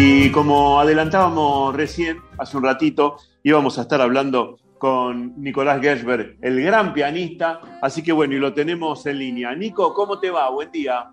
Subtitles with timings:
[0.00, 6.62] Y como adelantábamos recién, hace un ratito, íbamos a estar hablando con Nicolás Gershberg, el
[6.62, 7.80] gran pianista.
[7.82, 9.56] Así que bueno, y lo tenemos en línea.
[9.56, 10.50] Nico, ¿cómo te va?
[10.50, 11.10] Buen día.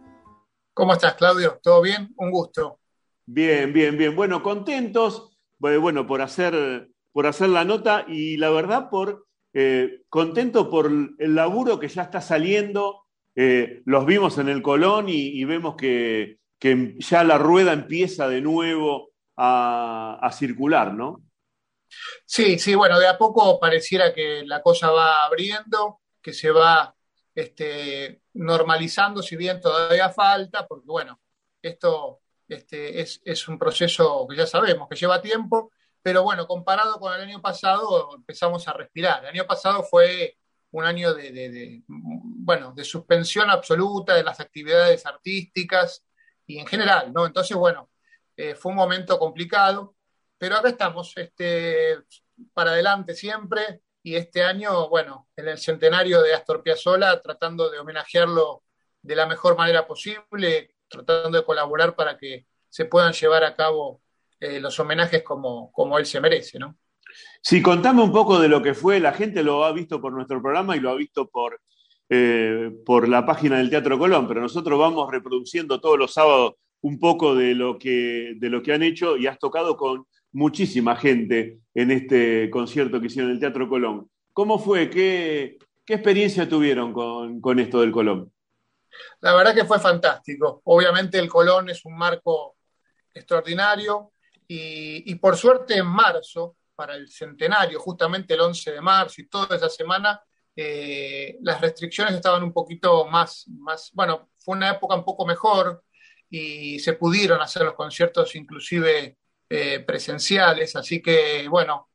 [0.72, 1.60] ¿Cómo estás, Claudio?
[1.64, 2.14] ¿Todo bien?
[2.16, 2.78] Un gusto.
[3.26, 4.16] Bien, bien, bien.
[4.16, 9.26] Bueno, contentos, eh, bueno, por hacer, por hacer la nota y la verdad por
[9.56, 13.06] eh, contento por el laburo que ya está saliendo.
[13.36, 19.12] Eh, los vimos en el Colón y, vemos que, ya la rueda empieza de nuevo
[19.38, 21.24] a, circular, ¿no?
[22.26, 26.96] Sí, sí, bueno, de a poco pareciera que la cosa va abriendo, que se va
[27.34, 31.20] este, normalizando, si bien todavía falta, porque bueno,
[31.62, 37.14] esto este, es, un proceso que ya sabemos, que lleva tiempo, pero bueno, comparado con
[37.14, 39.24] el año pasado, empezamos a respirar.
[39.24, 40.38] El año pasado fue
[40.72, 46.05] un año de, bueno, de suspensión absoluta de las actividades artísticas
[46.48, 47.26] y en general, ¿no?
[47.26, 47.90] Entonces, bueno,
[48.38, 49.96] eh, fue un momento complicado,
[50.38, 51.98] pero acá estamos, este,
[52.54, 57.80] para adelante siempre, y este año, bueno, en el centenario de Astor Piazzolla, tratando de
[57.80, 58.64] homenajearlo
[59.02, 64.02] de la mejor manera posible, tratando de colaborar para que se puedan llevar a cabo
[64.40, 66.78] eh, los homenajes como, como él se merece, ¿no?
[67.42, 70.42] Sí, contame un poco de lo que fue, la gente lo ha visto por nuestro
[70.42, 71.62] programa y lo ha visto por,
[72.10, 77.00] eh, por la página del Teatro Colón, pero nosotros vamos reproduciendo todos los sábados un
[77.00, 81.60] poco de lo que, de lo que han hecho y has tocado con muchísima gente
[81.74, 84.10] en este concierto que hicieron en el Teatro Colón.
[84.34, 84.90] ¿Cómo fue?
[84.90, 88.32] ¿Qué, experiencia tuvieron con, esto del Colón?
[89.22, 90.62] La verdad que fue fantástico.
[90.66, 92.58] Obviamente el Colón es un marco
[93.14, 94.12] extraordinario
[94.48, 99.56] y, por suerte en marzo, para el centenario, justamente el 11 de marzo y toda
[99.56, 100.22] esa semana,
[100.56, 105.84] eh, las restricciones estaban un poquito más, más, bueno, fue una época un poco mejor
[106.30, 109.18] y se pudieron hacer los conciertos inclusive
[109.50, 111.90] eh, presenciales, así que bueno,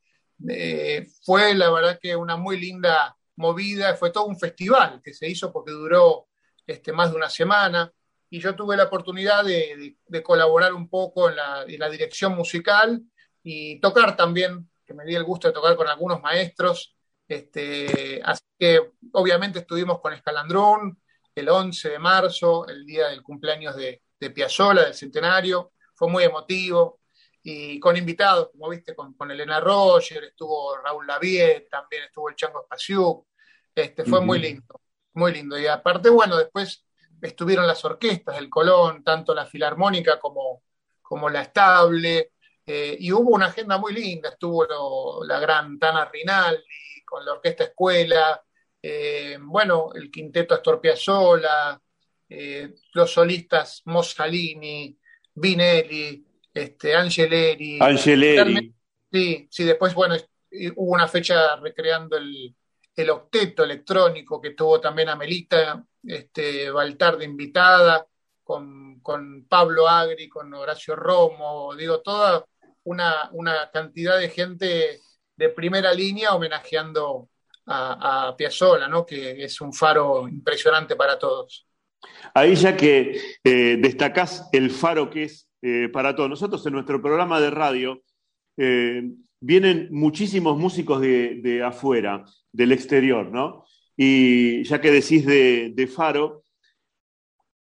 [0.48, 5.28] eh, fue la verdad que una muy linda movida, fue todo un festival que se
[5.28, 6.28] hizo porque duró
[6.66, 7.92] este, más de una semana
[8.28, 13.02] y yo tuve la oportunidad de, colaborar un poco en la, dirección musical
[13.42, 16.94] y tocar también, que me di el gusto de tocar con algunos maestros,
[17.30, 21.00] este, así que obviamente estuvimos con Escalandrón
[21.32, 26.24] el 11 de marzo, el día del cumpleaños de, de Piazzolla, del centenario, fue muy
[26.24, 26.98] emotivo,
[27.40, 32.62] y con invitados, como viste, con, Elena Roger, estuvo Raúl Lavie, también estuvo el Chango
[32.62, 33.24] Espaciú,
[33.76, 34.80] este, fue muy lindo,
[35.14, 35.56] muy lindo.
[35.56, 36.84] Y aparte, bueno, después
[37.22, 40.64] estuvieron las orquestas del Colón, tanto la Filarmónica como,
[41.00, 42.32] como la Estable,
[42.66, 47.64] eh, y hubo una agenda muy linda, estuvo la gran Tana Rinaldi con la Orquesta
[47.64, 48.40] Escuela,
[48.80, 51.80] eh, bueno, el quinteto Astor Piazzolla,
[52.28, 54.96] eh, los solistas Mossalini,
[55.34, 57.78] Vinelli, este, Angeleri.
[57.80, 58.72] Angeleri.
[59.12, 60.14] Sí, sí, después, bueno,
[60.76, 62.54] hubo una fecha recreando el,
[63.10, 68.06] octeto electrónico que tuvo también Amelita, este, Baltar de invitada,
[68.44, 72.44] con, Pablo Agri, con Horacio Romo, digo, toda
[72.84, 73.30] una,
[73.72, 75.00] cantidad de gente
[75.40, 77.30] de primera línea homenajeando
[77.64, 79.06] a, a Piazzolla, ¿no?
[79.06, 81.66] que es un faro impresionante para todos.
[82.34, 86.28] Ahí ya que eh, destacás el faro que es eh, para todos.
[86.28, 88.02] Nosotros en nuestro programa de radio
[88.58, 89.02] eh,
[89.40, 92.22] vienen muchísimos músicos de, afuera,
[92.52, 93.64] del exterior, ¿no?
[93.96, 96.42] Y ya que decís de, Faro,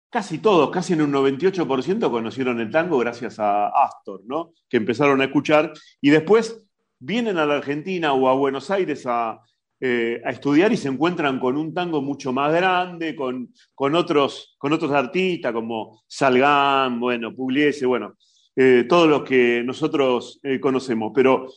[0.09, 4.53] casi todos, casi en un 98% conocieron el tango gracias a Astor, ¿no?
[4.67, 6.66] Que empezaron a escuchar y después
[6.99, 9.41] vienen a la Argentina o a Buenos Aires a,
[9.79, 14.73] eh, a estudiar y se encuentran con un tango mucho más grande, con, otros, con
[14.73, 18.15] otros artistas como Salgán, bueno, Pugliese, bueno,
[18.55, 21.11] eh, todos los que nosotros eh, conocemos.
[21.13, 21.47] Pero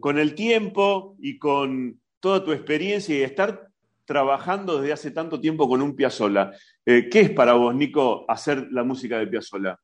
[0.00, 3.68] con el tiempo y con toda tu experiencia y estar
[4.04, 6.52] trabajando desde hace tanto tiempo con un Piazzolla,
[6.84, 9.76] ¿qué es para vos, Nico, hacer la música de Piazzolla?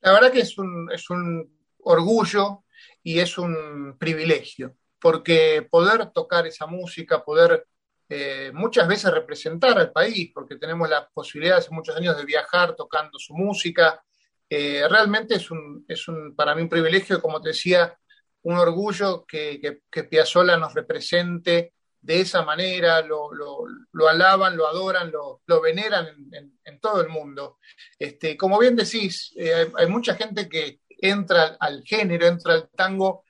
[0.00, 2.64] La verdad que es un, es un orgullo
[3.02, 7.66] y es un privilegio porque poder tocar esa música, poder
[8.08, 12.76] eh, muchas veces representar al país, porque tenemos la posibilidad hace muchos años de viajar
[12.76, 14.00] tocando su música,
[14.48, 17.98] eh, realmente es un, es un, para mí un privilegio, como te decía,
[18.42, 19.60] un orgullo que,
[19.90, 20.22] que, que
[20.58, 21.72] nos represente
[22.02, 27.58] de esa manera, lo, lo, alaban, lo adoran, lo, lo veneran en, todo el mundo.
[27.96, 33.24] Este, como bien decís, eh, hay, mucha gente que entra al género, entra al tango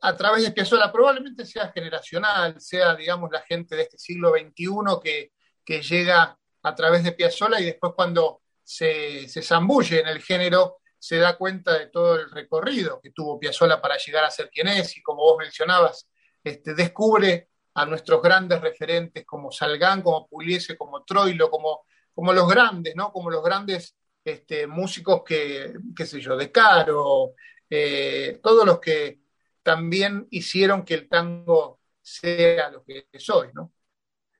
[0.00, 5.00] a través de Piazzolla, probablemente sea generacional, sea, digamos, la gente de este siglo XXI
[5.02, 5.32] que,
[5.64, 10.78] que llega a través de Piazzolla y después cuando se, se zambulle en el género,
[10.98, 14.68] se da cuenta de todo el recorrido que tuvo Piazzolla para llegar a ser quien
[14.68, 16.08] es y como vos mencionabas,
[16.42, 22.48] este, descubre a nuestros grandes referentes como Salgán, como Pugliese, como Troilo, como, como los
[22.48, 23.12] grandes, ¿no?
[23.12, 27.34] Como los grandes este, músicos que, qué sé yo, de Caro,
[27.68, 29.20] eh, todos los que
[29.62, 33.72] también hicieron que el tango sea lo que es hoy, ¿no?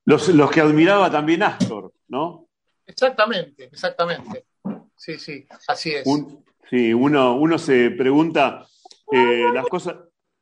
[0.06, 2.48] Los, los que admiraba también Astor, ¿no?
[2.86, 4.46] Exactamente, exactamente.
[4.96, 6.04] Sí, sí, así es.
[6.68, 8.66] sí, uno, uno se pregunta
[9.10, 9.96] eh, las cosas.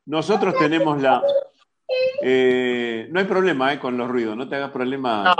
[0.06, 1.23] Nosotros tenemos la.
[2.23, 5.35] Eh, no hay problema con los ruidos, no te hagas problema.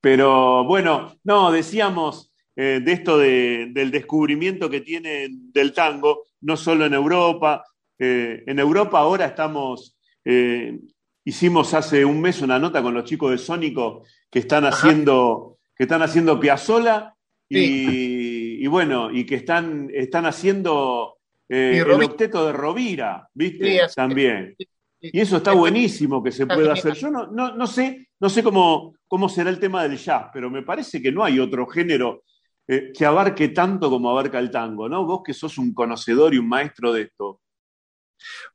[0.00, 6.94] pero bueno, no, decíamos de esto del descubrimiento que tienen del tango, no solo en
[6.94, 7.64] Europa.
[7.98, 10.78] en Europa ahora estamos eh,
[11.24, 15.84] hicimos hace un mes una nota con los chicos de Sónico que están haciendo, que
[15.84, 17.14] están haciendo Piazzola
[17.48, 21.18] y, bueno, y que están, están haciendo
[21.48, 23.80] eh, el octeto de Rovira, ¿viste?
[23.94, 24.56] También.
[24.98, 26.94] Y eso está buenísimo que se pueda hacer.
[26.94, 30.62] Yo no, no, sé, no sé cómo, cómo será el tema del jazz, pero me
[30.62, 32.22] parece que no hay otro género
[32.68, 35.04] eh, que abarque tanto como abarca el tango, ¿no?
[35.04, 37.40] Vos que sos un conocedor y un maestro de esto.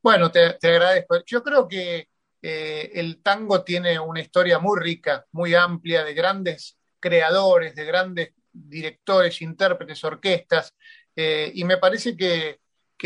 [0.01, 1.23] Bueno, te, agradezco.
[1.25, 2.07] Yo creo que
[2.41, 8.33] eh, el tango tiene una historia muy rica, muy amplia, de grandes creadores, de grandes
[8.51, 10.73] directores, intérpretes, orquestas,
[11.15, 12.59] eh, y me parece que,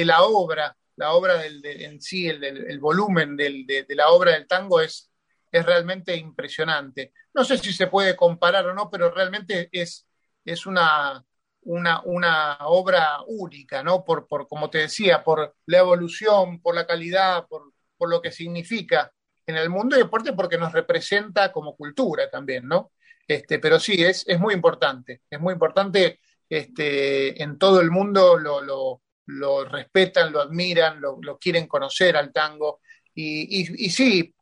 [0.06, 5.12] la obra, la obra en sí, el, volumen de, la obra del tango es,
[5.52, 7.12] es realmente impresionante.
[7.34, 10.08] No sé si se puede comparar o no, pero realmente es,
[10.46, 11.24] es una,
[11.64, 14.04] una, una obra única, ¿no?
[14.04, 18.32] Por, por, como te decía, por la evolución, por la calidad, por, por lo que
[18.32, 19.12] significa
[19.46, 22.92] en el mundo y deporte, porque nos representa como cultura también, ¿no?
[23.28, 28.38] Este, pero sí, es, es muy importante, es muy importante, este, en todo el mundo
[28.38, 32.82] lo, lo, lo respetan, lo admiran, lo, quieren conocer al tango.
[33.14, 34.34] Y, y, y sí,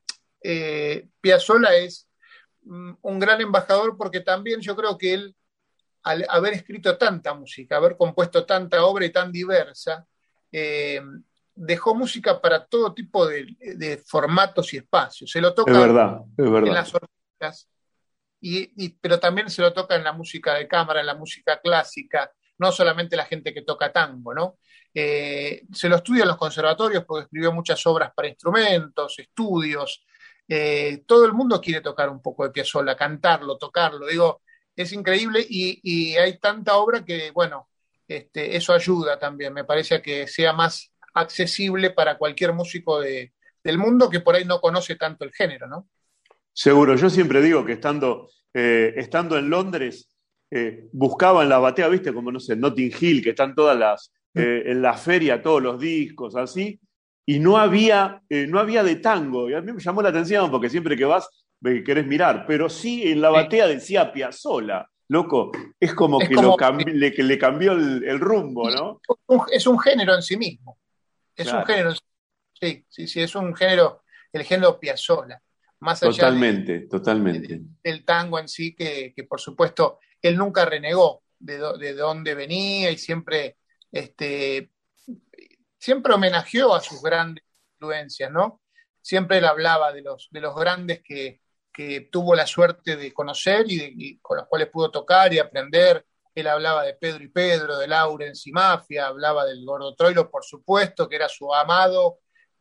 [0.42, 2.07] eh, Piazzolla es
[2.63, 5.36] mm, un gran embajador porque también yo creo que él
[6.04, 10.06] al haber escrito tanta música, haber compuesto tanta obra y tan diversa,
[10.51, 11.01] eh,
[11.56, 15.30] dejó música para todo tipo de, formatos y espacios.
[15.30, 17.69] Se lo toca verdad, en las orquestas,
[18.42, 22.31] y, pero también se lo toca en la música de cámara, en la música clásica,
[22.57, 24.57] no solamente la gente que toca tango, ¿no?
[24.94, 30.06] Eh, se lo estudia en los conservatorios porque escribió muchas obras para instrumentos, estudios.
[30.48, 34.07] Eh, todo el mundo quiere tocar un poco de Piazzolla, cantarlo, tocarlo.
[34.07, 34.42] Digo,
[34.81, 37.68] es increíble y, hay tanta obra que, bueno,
[38.08, 44.10] este, eso ayuda también, me parece que sea más accesible para cualquier músico del mundo
[44.10, 45.90] que por ahí no conoce tanto el género, ¿no?
[46.54, 50.16] Seguro, yo siempre digo que estando, eh, estando en Londres,
[50.50, 54.14] eh, buscaba en la batea, viste, como no sé, Notting Hill, que están todas las,
[54.34, 54.40] mm.
[54.40, 56.80] eh, en la feria, todos los discos, así,
[57.25, 60.70] y no había, no había de tango, y a mí me llamó la atención porque
[60.70, 61.30] siempre que vas
[61.64, 64.90] que querés mirar, pero sí en la batea decía Piazzola.
[65.12, 69.02] Loco, es como que le, le, cambió el, rumbo, ¿no?
[69.52, 70.78] Es un género en sí mismo.
[71.36, 71.94] Es un género.
[72.54, 75.42] Sí, sí, sí, es un género, el género Piazzola.
[75.80, 77.62] Más allá totalmente, totalmente.
[77.82, 82.98] del tango en sí, que, por supuesto él nunca renegó de, de dónde venía y
[82.98, 83.58] siempre,
[83.92, 84.70] este,
[85.78, 88.62] siempre homenajeó a sus grandes influencias, ¿no?
[89.01, 91.42] Siempre él hablaba de los, de los grandes que,
[91.79, 96.05] que tuvo la suerte de conocer y, con los cuales pudo tocar y aprender.
[96.36, 100.43] Él hablaba de Pedro y Pedro, de Laurence y Mafia, hablaba del Gordo Troilo, por
[100.43, 102.19] supuesto, que era su amado,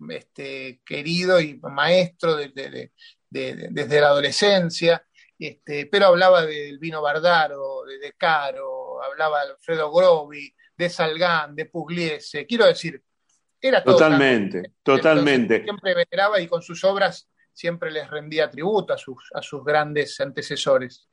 [0.09, 2.93] este, querido y maestro desde
[4.01, 5.05] la adolescencia,
[5.37, 11.57] este, pero hablaba del Vino Bardaro, de, de Caro, hablaba de Alfredo Grovi, de Salgán,
[11.57, 13.03] de Pugliese, quiero decir,
[13.61, 13.97] era todo.
[13.97, 15.65] Totalmente, totalmente.
[15.65, 17.29] siempre veneraba y con sus obras
[17.59, 21.09] siempre les rendía tributo a sus, a sus grandes antecesores.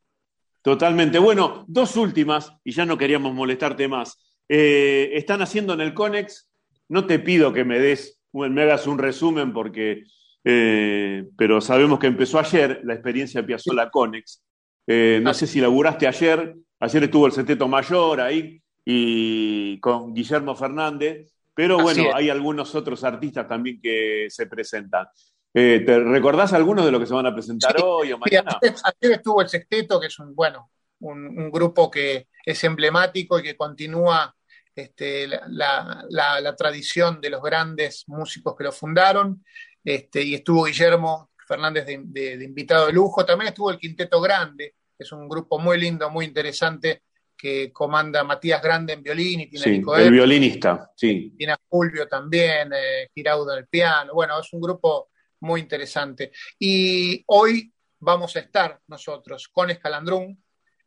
[0.61, 1.17] Totalmente.
[1.17, 4.19] Bueno, dos últimas, y ya no queríamos molestarte más.
[4.47, 6.47] Eh, están haciendo en el Conex,
[6.89, 10.03] no te pido que me des, me hagas un resumen porque,
[10.43, 14.43] eh, pero sabemos que empezó ayer la experiencia Piazzola Conex.
[14.85, 20.55] Eh, no sé si laburaste ayer, ayer estuvo el Seteto Mayor ahí y con Guillermo
[20.55, 25.07] Fernández, pero bueno, hay algunos otros artistas también que se presentan.
[25.57, 28.59] Eh, ¿Te recordás algunos de los que se van a presentar hoy o mañana?
[28.61, 30.69] ayer, estuvo el Sexteto, que es un, bueno,
[30.99, 34.35] un, grupo que es emblemático y que continúa
[34.75, 39.45] este, la, tradición de los grandes músicos que lo fundaron.
[39.81, 43.25] Este, y estuvo Guillermo Fernández de, invitado de lujo.
[43.25, 47.03] También estuvo el Quinteto Grande, que es un grupo muy lindo, muy interesante,
[47.37, 51.33] que comanda Matías Grande en violín y tiene sí, el violinista, sí.
[51.37, 54.13] Tiene a Fulvio también, eh, Giraudo en el piano.
[54.13, 55.11] Bueno, es un grupo
[55.45, 56.31] muy interesante.
[56.59, 60.43] Y hoy vamos a estar nosotros con Escalandrún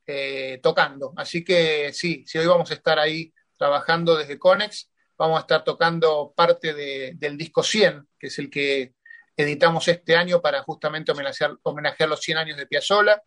[0.06, 1.12] eh, tocando.
[1.16, 4.90] Así que sí, sí, hoy vamos a estar ahí trabajando desde Conex.
[5.16, 8.94] Vamos a estar tocando parte del disco 100, que es el que
[9.36, 13.22] editamos este año para justamente homenajear, homenajear los 100 años de Piazzolla.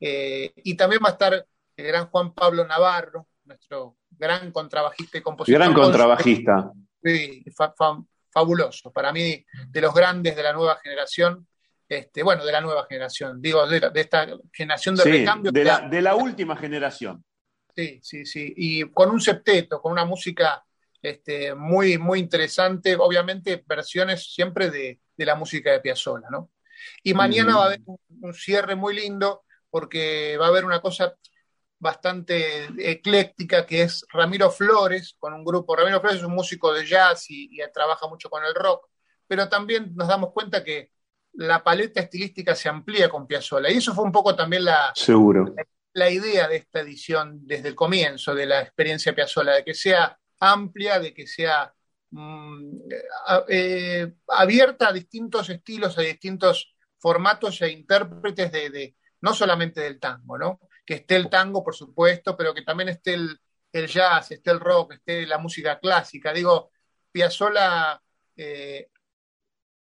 [0.00, 5.22] Eh, y también va a estar el gran Juan Pablo Navarro, nuestro gran contrabajista y
[5.22, 5.60] compositor.
[5.60, 6.72] Gran contrabajista.
[7.02, 7.42] Sí,
[8.34, 8.92] fabuloso.
[8.92, 11.46] Para mí, de los grandes de la nueva generación,
[11.88, 15.52] este, bueno, de la nueva generación, digo, de, esta generación de recambio.
[15.52, 17.24] De la, de la última generación.
[17.76, 18.52] Sí, sí, sí.
[18.56, 20.64] Y con un septeto, con una música
[21.00, 26.50] este, muy, muy interesante, obviamente versiones siempre de, la música de Piazzolla, ¿no?
[27.02, 31.14] Y mañana va a haber un, cierre muy lindo porque va a haber una cosa
[31.84, 35.76] bastante ecléctica que es Ramiro Flores, con un grupo.
[35.76, 38.88] Ramiro Flores es un músico de jazz y, trabaja mucho con el rock,
[39.26, 40.90] pero también nos damos cuenta que
[41.34, 43.70] la paleta estilística se amplía con Piazzolla.
[43.70, 45.54] Y eso fue un poco también la, Seguro.
[45.92, 50.18] la, idea de esta edición desde el comienzo de la experiencia Piazzolla, de que sea
[50.40, 51.70] amplia, de que sea
[52.10, 52.78] mm,
[53.48, 60.38] eh, abierta a distintos estilos, a distintos formatos e intérpretes de, no solamente del tango,
[60.38, 60.60] ¿no?
[60.84, 63.38] Que esté el tango, por supuesto, pero que también esté el,
[63.86, 66.32] jazz, esté el rock, esté la música clásica.
[66.32, 66.70] Digo,
[67.10, 68.00] Piazzolla
[68.36, 68.88] eh,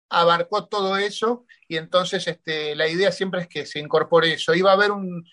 [0.08, 4.54] abarcó todo eso y entonces este, la idea siempre es que se incorpore eso.
[4.54, 5.24] Iba a haber un,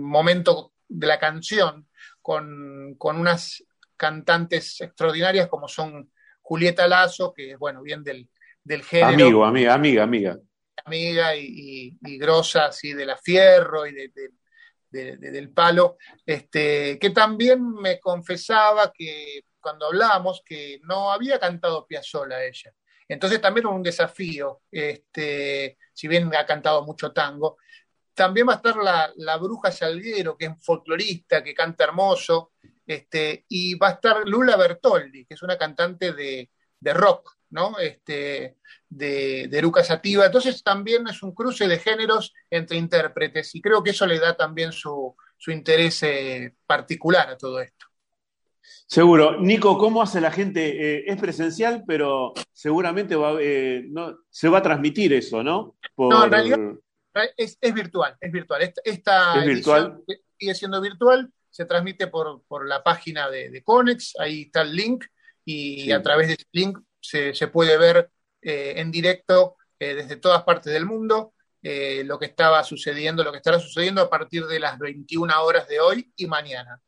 [0.00, 1.88] momento de la canción
[2.22, 3.64] con, unas
[3.96, 6.10] cantantes extraordinarias como son
[6.40, 8.28] Julieta Lazo, que es, bueno, bien del,
[8.64, 9.24] del género.
[9.24, 10.40] Amigo, amiga, amiga, amiga
[10.84, 13.92] amiga y, y, grosa así de la fierro y
[14.90, 22.44] del palo, este, que también me confesaba que cuando hablamos que no había cantado Piazzolla
[22.44, 22.72] ella.
[23.06, 27.58] Entonces también era un desafío, este, si bien ha cantado mucho tango.
[28.14, 32.52] También va a estar la, la Bruja Salguero, que es folclorista, que canta hermoso,
[32.86, 37.78] este, y va a estar Lula Bertoldi, que es una cantante de, de rock, ¿no?
[37.78, 38.56] Este,
[38.90, 40.26] de, de Eruca Sativa.
[40.26, 44.36] Entonces también es un cruce de géneros entre intérpretes y creo que eso le da
[44.36, 45.14] también su,
[45.46, 47.86] interés eh, particular a todo esto.
[48.86, 49.40] Seguro.
[49.40, 50.96] Nico, ¿cómo hace la gente?
[50.96, 55.76] Eh, es presencial, pero seguramente va, eh, no, se va a transmitir eso, ¿no?
[55.96, 56.58] No, en realidad
[57.36, 58.72] es, virtual, es virtual.
[58.84, 60.02] Esta, ¿Es virtual?
[60.38, 65.04] sigue siendo virtual, se transmite por, la página de, Conex, ahí está el link,
[65.44, 68.10] y a través de ese link se, se puede ver
[68.42, 73.32] eh, en directo eh, desde todas partes del mundo eh, lo que estaba sucediendo, lo
[73.32, 76.80] que estará sucediendo a partir de las 21 horas de hoy y mañana.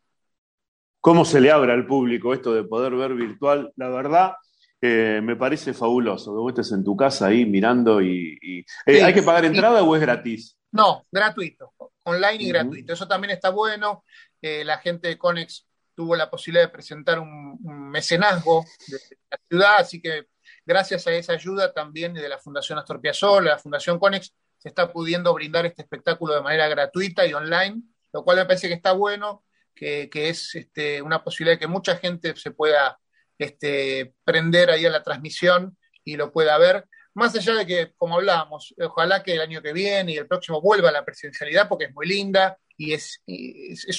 [1.01, 3.73] ¿Cómo se le abre al público esto de poder ver virtual?
[3.77, 4.37] La verdad,
[4.81, 8.65] me parece fabuloso que vos estés en tu casa ahí mirando y...
[8.87, 10.57] ¿Hay que pagar entrada o es gratis?
[10.71, 11.73] No, gratuito,
[12.05, 12.93] online y gratuito.
[12.93, 14.05] Eso también está bueno.
[14.41, 18.99] la gente de Conex tuvo la posibilidad de presentar un, un mecenazgo de
[19.31, 20.27] la ciudad, así que
[20.65, 24.93] gracias a esa ayuda también de la Fundación Astor Piazzolla, la Fundación Conex, se está
[24.93, 28.93] pudiendo brindar este espectáculo de manera gratuita y online, lo cual me parece que está
[28.93, 32.99] bueno, que, es este, una posibilidad de que mucha gente se pueda
[33.39, 36.87] este, prender ahí a la transmisión y lo pueda ver.
[37.15, 40.61] Más allá de que, como hablábamos, ojalá que el año que viene y el próximo
[40.61, 43.23] vuelva a la presencialidad porque es muy linda y es,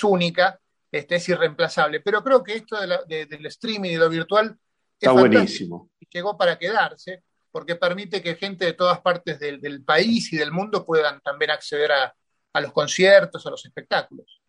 [0.04, 0.60] única,
[0.92, 2.00] este, es irreemplazable.
[2.00, 4.58] Pero creo que esto del streaming y lo virtual
[5.04, 5.90] Está buenísimo.
[6.10, 10.86] Llegó para quedarse, porque permite que gente de todas partes del, país y del mundo
[10.86, 14.42] puedan también acceder a, los conciertos, a los espectáculos.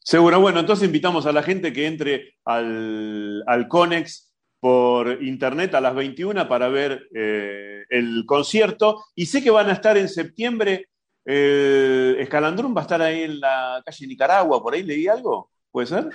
[0.00, 5.94] Seguro, bueno, entonces invitamos a la gente que entre al, Conex por internet a las
[5.94, 9.04] 21 para ver eh, el concierto.
[9.14, 10.88] Y sé que van a estar en septiembre.
[11.24, 16.08] Eh, va a estar ahí en la calle Nicaragua, por ahí leí algo, ¿puede ser?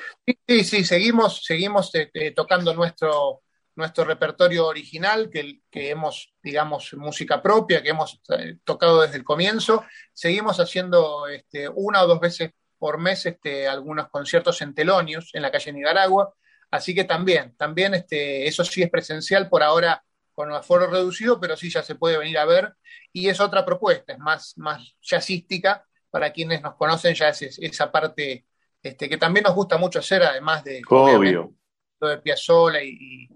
[0.46, 3.42] Sí, sí, seguimos, seguimos eh, tocando nuestro,
[3.78, 9.24] nuestro repertorio original, que, que hemos, digamos, música propia, que hemos eh, tocado desde el
[9.24, 9.86] comienzo.
[10.14, 15.42] Seguimos haciendo este, una o dos veces por mes este, algunos conciertos en Telonios, en
[15.42, 16.34] la calle Nicaragua.
[16.70, 20.04] Así que también, también este, eso sí es presencial por ahora
[20.34, 22.74] con aforo reducido, pero sí ya se puede venir a ver.
[23.14, 25.86] Y es otra propuesta, es más, más jazzística.
[26.10, 28.46] Para quienes nos conocen ya es, esa parte
[28.82, 30.82] este, que también nos gusta mucho hacer, además de...
[30.90, 31.54] Obvio.
[32.00, 33.30] Lo de Piazzolla y, y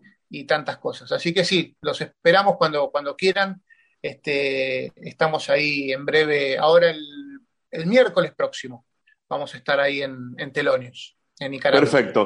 [0.46, 1.12] tantas cosas.
[1.12, 3.62] Así que sí, los esperamos cuando, cuando quieran.
[4.02, 8.86] Este, estamos ahí en breve, ahora el, miércoles próximo.
[9.30, 11.82] vamos a estar ahí en, en Telonios, en Nicaragua.
[11.82, 12.26] Perfecto.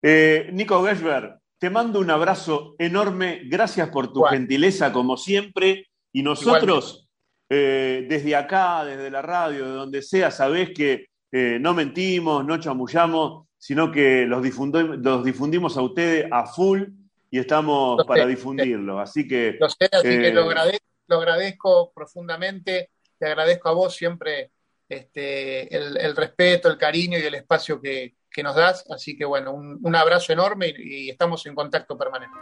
[0.00, 3.42] Eh, Nico Gershberg, te mando un abrazo enorme.
[3.44, 5.88] Gracias por tu gentileza, como siempre.
[6.12, 7.08] Y nosotros,
[7.48, 12.58] eh, desde acá, desde la radio, de donde sea, sabés que eh, no mentimos, no
[12.58, 16.82] chamullamos, sino que los, los difundimos a ustedes a full
[17.32, 19.00] y estamos para difundirlo.
[19.00, 19.56] Así que.
[19.58, 22.90] Lo sé, así que lo agradezco, lo agradezco profundamente.
[23.18, 24.50] Te agradezco a vos siempre
[24.86, 28.84] este, el, respeto, el cariño y el espacio que, nos das.
[28.90, 32.36] Así que bueno, un, abrazo enorme y estamos en contacto permanente.